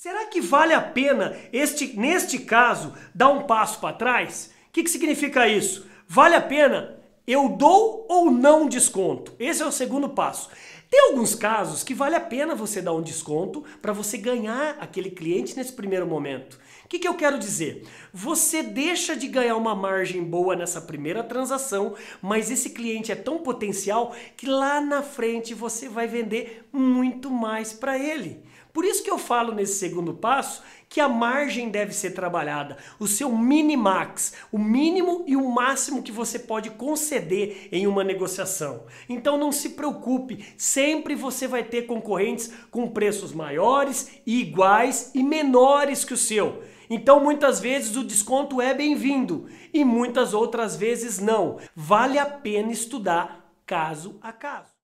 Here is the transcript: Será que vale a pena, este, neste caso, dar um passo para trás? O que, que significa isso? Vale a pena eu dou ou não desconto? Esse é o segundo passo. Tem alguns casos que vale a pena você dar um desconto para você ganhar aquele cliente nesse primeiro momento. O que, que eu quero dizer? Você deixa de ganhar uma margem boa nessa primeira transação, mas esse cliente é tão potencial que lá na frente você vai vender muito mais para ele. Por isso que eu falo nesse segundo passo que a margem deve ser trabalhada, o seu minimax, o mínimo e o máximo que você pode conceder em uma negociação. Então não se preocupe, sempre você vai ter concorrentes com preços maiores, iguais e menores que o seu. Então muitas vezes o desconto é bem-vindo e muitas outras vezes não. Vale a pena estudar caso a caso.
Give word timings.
Será 0.00 0.26
que 0.26 0.40
vale 0.40 0.72
a 0.72 0.80
pena, 0.80 1.36
este, 1.52 1.98
neste 1.98 2.38
caso, 2.38 2.94
dar 3.12 3.30
um 3.30 3.48
passo 3.48 3.80
para 3.80 3.96
trás? 3.96 4.48
O 4.68 4.72
que, 4.72 4.84
que 4.84 4.90
significa 4.90 5.48
isso? 5.48 5.88
Vale 6.06 6.36
a 6.36 6.40
pena 6.40 7.00
eu 7.26 7.48
dou 7.48 8.06
ou 8.08 8.30
não 8.30 8.68
desconto? 8.68 9.34
Esse 9.40 9.60
é 9.60 9.66
o 9.66 9.72
segundo 9.72 10.08
passo. 10.08 10.50
Tem 10.90 11.00
alguns 11.10 11.34
casos 11.34 11.84
que 11.84 11.92
vale 11.92 12.16
a 12.16 12.20
pena 12.20 12.54
você 12.54 12.80
dar 12.80 12.94
um 12.94 13.02
desconto 13.02 13.62
para 13.82 13.92
você 13.92 14.16
ganhar 14.16 14.78
aquele 14.80 15.10
cliente 15.10 15.54
nesse 15.54 15.72
primeiro 15.72 16.06
momento. 16.06 16.58
O 16.84 16.88
que, 16.88 16.98
que 16.98 17.06
eu 17.06 17.12
quero 17.12 17.38
dizer? 17.38 17.86
Você 18.10 18.62
deixa 18.62 19.14
de 19.14 19.28
ganhar 19.28 19.56
uma 19.56 19.74
margem 19.74 20.24
boa 20.24 20.56
nessa 20.56 20.80
primeira 20.80 21.22
transação, 21.22 21.94
mas 22.22 22.50
esse 22.50 22.70
cliente 22.70 23.12
é 23.12 23.14
tão 23.14 23.38
potencial 23.38 24.16
que 24.34 24.46
lá 24.46 24.80
na 24.80 25.02
frente 25.02 25.52
você 25.52 25.90
vai 25.90 26.06
vender 26.06 26.66
muito 26.72 27.30
mais 27.30 27.74
para 27.74 27.98
ele. 27.98 28.42
Por 28.72 28.84
isso 28.84 29.02
que 29.02 29.10
eu 29.10 29.18
falo 29.18 29.52
nesse 29.52 29.78
segundo 29.78 30.14
passo 30.14 30.62
que 30.88 31.00
a 31.00 31.08
margem 31.08 31.68
deve 31.68 31.92
ser 31.92 32.12
trabalhada, 32.12 32.78
o 32.98 33.06
seu 33.06 33.30
minimax, 33.36 34.32
o 34.50 34.58
mínimo 34.58 35.24
e 35.26 35.36
o 35.36 35.50
máximo 35.50 36.02
que 36.02 36.10
você 36.10 36.38
pode 36.38 36.70
conceder 36.70 37.68
em 37.70 37.86
uma 37.86 38.02
negociação. 38.02 38.86
Então 39.08 39.36
não 39.36 39.52
se 39.52 39.70
preocupe, 39.70 40.46
sempre 40.78 41.16
você 41.16 41.48
vai 41.48 41.64
ter 41.64 41.88
concorrentes 41.88 42.52
com 42.70 42.88
preços 42.88 43.32
maiores, 43.32 44.20
iguais 44.24 45.10
e 45.12 45.24
menores 45.24 46.04
que 46.04 46.14
o 46.14 46.16
seu. 46.16 46.62
Então 46.88 47.18
muitas 47.18 47.58
vezes 47.58 47.96
o 47.96 48.04
desconto 48.04 48.62
é 48.62 48.72
bem-vindo 48.72 49.48
e 49.74 49.84
muitas 49.84 50.32
outras 50.32 50.76
vezes 50.76 51.18
não. 51.18 51.58
Vale 51.74 52.16
a 52.16 52.26
pena 52.26 52.70
estudar 52.70 53.52
caso 53.66 54.20
a 54.22 54.32
caso. 54.32 54.77